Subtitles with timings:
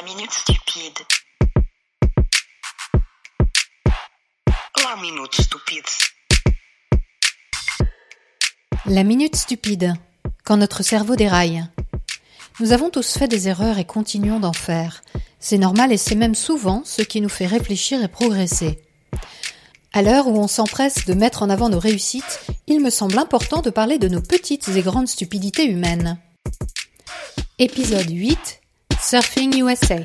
[0.00, 0.98] La minute stupide.
[4.82, 5.84] La minute stupide.
[8.86, 9.92] La minute stupide.
[10.42, 11.66] Quand notre cerveau déraille.
[12.60, 15.02] Nous avons tous fait des erreurs et continuons d'en faire.
[15.38, 18.82] C'est normal et c'est même souvent ce qui nous fait réfléchir et progresser.
[19.92, 23.60] À l'heure où on s'empresse de mettre en avant nos réussites, il me semble important
[23.60, 26.18] de parler de nos petites et grandes stupidités humaines.
[27.58, 28.59] Épisode 8
[29.02, 29.96] Surfing USA.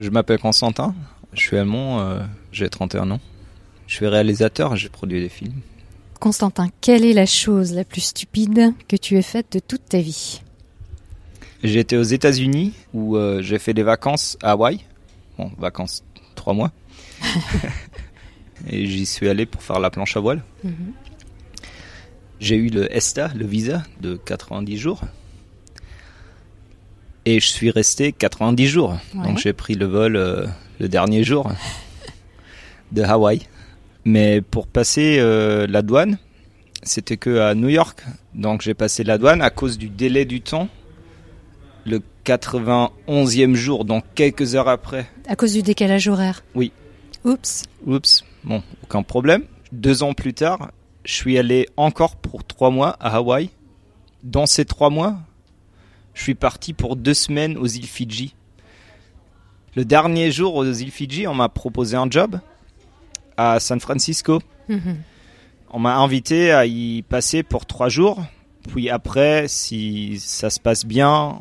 [0.00, 0.94] Je m'appelle Constantin,
[1.32, 2.20] je suis allemand, euh,
[2.52, 3.20] j'ai 31 ans.
[3.86, 5.60] Je suis réalisateur, j'ai produit des films.
[6.20, 9.98] Constantin, quelle est la chose la plus stupide que tu aies faite de toute ta
[9.98, 10.42] vie?
[11.64, 14.80] J'ai été aux États-Unis où euh, j'ai fait des vacances à Hawaï.
[15.38, 16.70] Bon, vacances, trois mois.
[18.68, 20.42] Et j'y suis allé pour faire la planche à voile.
[22.40, 25.00] J'ai eu le ESTA, le visa, de 90 jours.
[27.28, 28.96] Et je suis resté 90 jours.
[29.14, 29.26] Ouais.
[29.26, 30.46] Donc j'ai pris le vol euh,
[30.80, 31.52] le dernier jour
[32.92, 33.42] de Hawaï.
[34.06, 36.16] Mais pour passer euh, la douane,
[36.82, 38.02] c'était que à New York.
[38.32, 40.70] Donc j'ai passé la douane à cause du délai du temps.
[41.84, 45.06] Le 91e jour, donc quelques heures après.
[45.28, 46.72] À cause du décalage horaire Oui.
[47.24, 47.64] Oups.
[47.86, 49.42] Oups, bon, aucun problème.
[49.72, 50.70] Deux ans plus tard,
[51.04, 53.50] je suis allé encore pour trois mois à Hawaï.
[54.22, 55.18] Dans ces trois mois,
[56.28, 58.34] suis parti pour deux semaines aux îles Fidji.
[59.74, 62.38] Le dernier jour aux îles Fidji, on m'a proposé un job
[63.38, 64.40] à San Francisco.
[64.68, 64.98] Mhm.
[65.70, 68.22] On m'a invité à y passer pour trois jours.
[68.68, 71.40] Puis après, si ça se passe bien,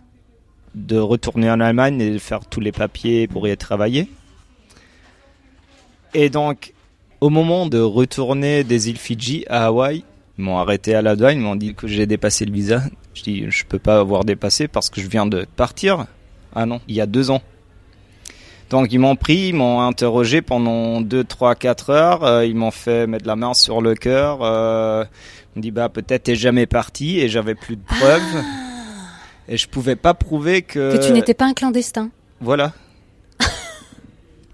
[0.73, 4.07] de retourner en Allemagne et de faire tous les papiers pour y travailler.
[6.13, 6.73] Et donc,
[7.19, 10.05] au moment de retourner des îles Fidji à Hawaï,
[10.37, 12.83] ils m'ont arrêté à la douane, ils m'ont dit que j'ai dépassé le visa.
[13.17, 16.05] Je dis, je peux pas avoir dépassé parce que je viens de partir.
[16.53, 17.41] Ah non, il y a deux ans.
[18.69, 22.69] Donc ils m'ont pris, ils m'ont interrogé pendant 2, 3, 4 heures, euh, ils m'ont
[22.69, 25.03] fait mettre la main sur le cœur, euh,
[25.55, 28.43] ils m'ont dit bah peut-être t'es jamais parti et j'avais plus de preuves
[29.47, 30.95] et je pouvais pas prouver que...
[30.97, 32.11] Que tu n'étais pas un clandestin.
[32.39, 32.73] Voilà.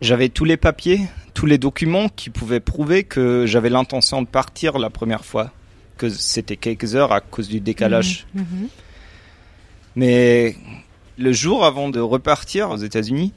[0.01, 1.01] j'avais tous les papiers,
[1.33, 5.51] tous les documents qui pouvaient prouver que j'avais l'intention de partir la première fois,
[5.97, 8.25] que c'était quelques heures à cause du décalage.
[8.33, 8.41] Mhm.
[8.61, 8.67] Mhm.
[9.95, 10.55] Mais
[11.17, 13.31] le jour avant de repartir aux États-Unis,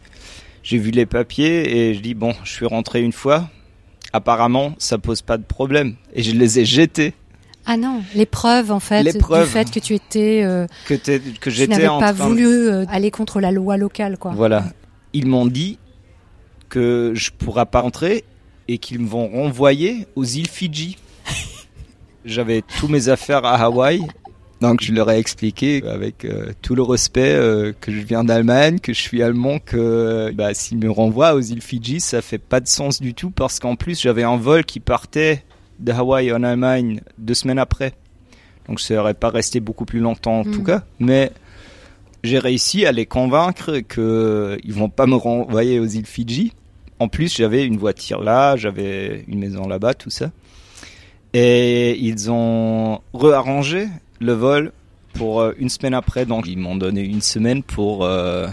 [0.62, 3.48] j'ai vu les papiers et je dis bon, je suis rentré une fois.
[4.12, 7.12] Apparemment, ça pose pas de problème et je les ai jetés.
[7.66, 9.48] Ah non, les preuves en fait Les du preuves.
[9.48, 13.50] fait que tu étais euh, Que, t'es- que j'étais pas voulu euh, aller contre la
[13.50, 14.30] loi locale quoi.
[14.34, 14.64] Voilà.
[15.12, 15.78] Ils m'ont dit
[16.68, 18.24] que je pourrais pas rentrer
[18.68, 20.96] et qu'ils me vont renvoyer aux îles Fidji.
[22.26, 24.00] J'avais tous mes affaires à Hawaï.
[24.60, 28.78] Donc je leur ai expliqué avec euh, tout le respect euh, que je viens d'Allemagne,
[28.78, 32.60] que je suis allemand, que bah, s'ils me renvoient aux îles Fidji, ça fait pas
[32.60, 35.44] de sens du tout parce qu'en plus j'avais un vol qui partait
[35.78, 37.92] de Hawaï en Allemagne deux semaines après.
[38.66, 40.64] Donc je serais pas resté beaucoup plus longtemps en tout Mhm.
[40.64, 40.82] cas.
[41.00, 41.32] Mais
[42.24, 46.52] j'ai réussi à les convaincre que ils vont pas me renvoyer aux îles Fidji.
[46.98, 50.30] En plus, j'avais une voiture là, j'avais une maison là-bas, tout ça.
[51.38, 53.88] Et ils ont rearrangé
[54.20, 54.72] le vol
[55.12, 56.24] pour euh, une semaine après.
[56.24, 58.46] Donc, ils m'ont donné une semaine pour euh,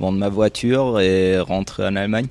[0.00, 2.26] vendre ma voiture et rentrer en Allemagne.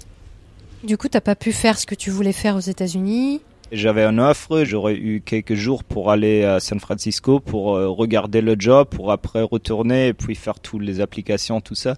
[0.84, 3.40] Du coup, t'as pas pu faire ce que tu voulais faire aux États-Unis?
[3.72, 8.42] J'avais une offre, j'aurais eu quelques jours pour aller à San Francisco pour euh, regarder
[8.42, 11.96] le job, pour après retourner et puis faire toutes les applications, tout ça.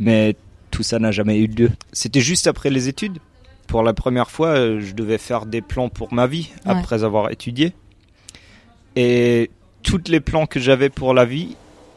[0.00, 0.34] Mais
[0.72, 1.70] tout ça n'a jamais eu lieu.
[1.92, 3.18] C'était juste après les études.
[3.66, 6.72] Pour la première fois, euh, je devais faire des plans pour ma vie Ouais.
[6.72, 7.72] après avoir étudié.
[8.94, 9.50] Et
[9.82, 11.56] tous les plans que j'avais pour la vie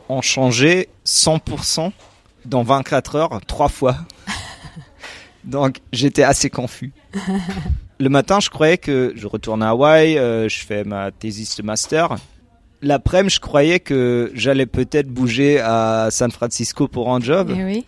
[0.09, 1.91] ont changé 100%
[2.45, 3.95] dans 24 heures, trois fois.
[5.43, 6.91] Donc j'étais assez confus.
[8.01, 11.63] Le matin, je croyais que je retourne à Hawaï, euh, je fais ma thèse de
[11.63, 12.15] master.
[12.81, 17.53] L'après-midi, je croyais que j'allais peut-être bouger à San Francisco pour un job.
[17.53, 17.85] Eh oui.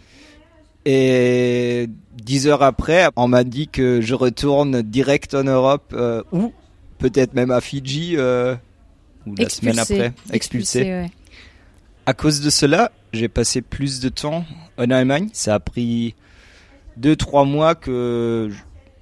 [0.85, 1.87] Et
[2.31, 6.53] dix heures après, on m'a dit que je retourne direct en Europe euh, ou
[6.97, 8.55] peut-être même à Fidji euh,
[9.27, 10.83] ou la semaine après, expulsé.
[10.83, 11.11] ouais.
[12.05, 14.45] À cause de cela, j'ai passé plus de temps
[14.77, 15.27] en Allemagne.
[15.33, 16.15] Ça a pris
[16.95, 18.49] deux, trois mois que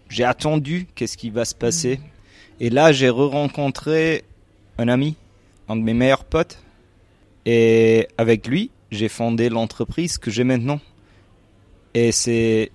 [0.09, 1.99] j'ai attendu qu'est-ce qui va se passer.
[2.59, 4.23] Et là, j'ai re-rencontré
[4.79, 5.15] un ami,
[5.67, 6.63] un de mes meilleurs potes.
[7.45, 10.79] Et avec lui, j'ai fondé l'entreprise que j'ai maintenant.
[11.93, 12.71] Et c'est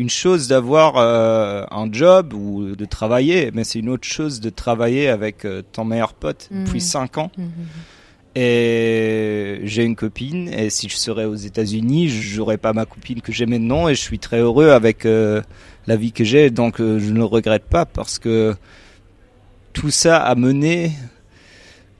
[0.00, 4.48] une chose d'avoir euh, un job ou de travailler, mais c'est une autre chose de
[4.50, 6.64] travailler avec euh, ton meilleur pote Mhm.
[6.64, 7.30] depuis cinq ans.
[7.36, 7.50] Mhm.
[8.36, 13.32] Et j'ai une copine et si je serais aux États-Unis, j'aurais pas ma copine que
[13.32, 15.42] j'ai maintenant et je suis très heureux avec euh,
[15.86, 16.50] la vie que j'ai.
[16.50, 18.54] Donc je ne le regrette pas parce que
[19.72, 20.92] tout ça a mené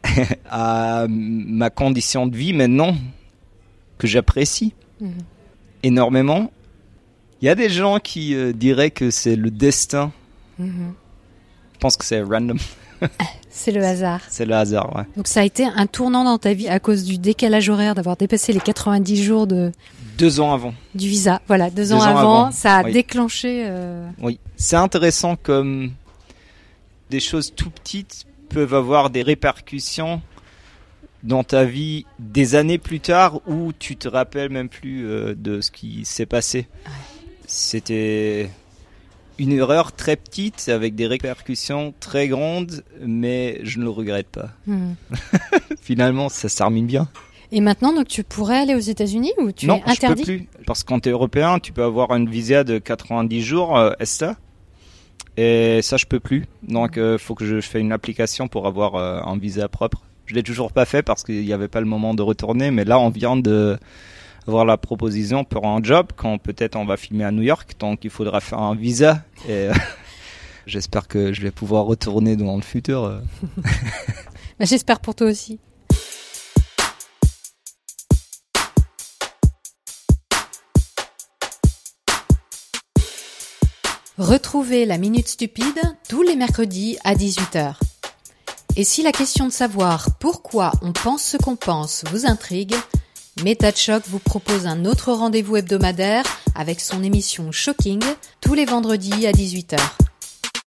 [0.50, 2.94] à ma condition de vie maintenant
[3.98, 5.12] que j'apprécie Mhm.
[5.82, 6.50] énormément.
[7.42, 10.12] Il y a des gens qui euh, diraient que c'est le destin.
[10.58, 10.92] Mhm.
[11.74, 12.58] Je pense que c'est random.
[13.52, 14.20] C'est le hasard.
[14.28, 15.02] C'est le hasard, ouais.
[15.16, 18.16] Donc ça a été un tournant dans ta vie à cause du décalage horaire, d'avoir
[18.16, 19.72] dépassé les 90 jours de,
[20.18, 20.72] Deux ans avant.
[20.94, 21.40] du visa.
[21.48, 22.92] Voilà, deux, ans, avant, avant, ça a oui.
[22.92, 23.64] déclenché.
[23.66, 24.38] euh, Oui.
[24.56, 25.92] C'est intéressant comme
[27.10, 30.20] des choses tout petites peuvent avoir des répercussions
[31.22, 35.60] dans ta vie des années plus tard où tu te rappelles même plus euh, de
[35.60, 36.68] ce qui s'est passé.
[37.46, 38.50] C'était
[39.38, 44.50] une erreur très petite avec des répercussions très grandes, mais je ne le regrette pas.
[44.66, 44.92] hmm.
[45.80, 47.08] Finalement, ça se termine bien.
[47.52, 50.38] Et maintenant, donc tu pourrais aller aux États-Unis ou tu non, es interdit je peux
[50.38, 50.48] plus.
[50.66, 53.92] Parce que quand tu es européen, tu peux avoir une visa de 90 jours, euh,
[53.98, 54.36] ESTA.
[55.36, 56.44] Et ça, je peux plus.
[56.62, 60.02] Donc, il faut que je fasse une application pour avoir euh, un visa propre.
[60.26, 62.70] Je l'ai toujours pas fait parce qu'il n'y avait pas le moment de retourner.
[62.70, 63.78] Mais là, on vient de
[64.50, 67.74] avoir la proposition pour un job quand peut-être on va filmer à New York.
[67.78, 69.22] Donc, il faudra faire un visa.
[69.48, 69.72] Et euh,
[70.66, 73.04] j'espère que je vais pouvoir retourner dans le futur.
[73.04, 73.20] euh.
[74.58, 75.58] Bah, J'espère pour toi aussi.
[84.18, 87.74] Retrouvez la Minute Stupide tous les mercredis à 18h.
[88.76, 92.74] Et si la question de savoir pourquoi on pense ce qu'on pense vous intrigue,
[93.42, 98.00] Méta de Choc vous propose un autre rendez-vous hebdomadaire avec son émission Shocking
[98.40, 99.78] tous les vendredis à 18h.